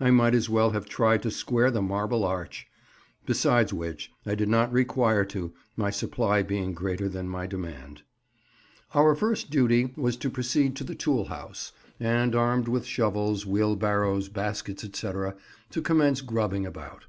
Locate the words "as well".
0.34-0.70